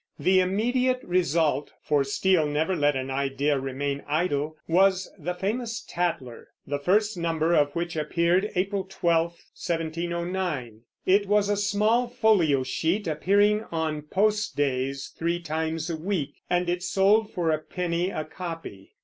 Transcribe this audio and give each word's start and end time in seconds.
The 0.17 0.39
immediate 0.39 1.03
result 1.03 1.73
for 1.83 2.03
Steele 2.03 2.47
never 2.47 2.75
let 2.75 2.95
an 2.95 3.11
idea 3.11 3.59
remain 3.59 4.01
idle 4.07 4.57
was 4.67 5.13
the 5.19 5.35
famous 5.35 5.85
Tatler, 5.87 6.47
the 6.65 6.79
first 6.79 7.17
number 7.17 7.53
of 7.53 7.73
which 7.75 7.95
appeared 7.95 8.49
April 8.55 8.83
12, 8.89 9.23
1709. 9.33 10.81
It 11.05 11.27
was 11.27 11.49
a 11.49 11.55
small 11.55 12.07
folio 12.07 12.63
sheet, 12.63 13.05
appearing 13.05 13.63
on 13.71 14.01
post 14.01 14.55
days, 14.55 15.13
three 15.19 15.39
times 15.39 15.87
a 15.87 15.97
week, 15.97 16.33
and 16.49 16.67
it 16.67 16.81
sold 16.81 17.29
for 17.31 17.51
a 17.51 17.59
penny 17.59 18.09
a 18.09 18.25
copy. 18.25 18.93